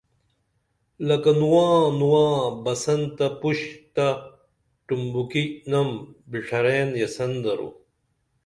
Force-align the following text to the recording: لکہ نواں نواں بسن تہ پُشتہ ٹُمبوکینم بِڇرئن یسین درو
لکہ 1.07 1.31
نواں 1.39 1.79
نواں 1.99 2.37
بسن 2.63 3.01
تہ 3.15 3.27
پُشتہ 3.39 4.07
ٹُمبوکینم 4.87 5.89
بِڇرئن 6.29 6.89
یسین 7.01 7.33
درو 7.43 7.69